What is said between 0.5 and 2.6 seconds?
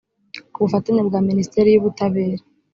ku bufatanye bwa ministeri y ubutabera